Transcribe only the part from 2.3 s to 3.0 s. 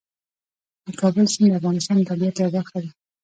یوه برخه ده.